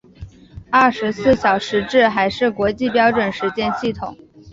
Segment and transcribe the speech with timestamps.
[0.71, 4.17] 二十四小时制还是国际标准时间系统。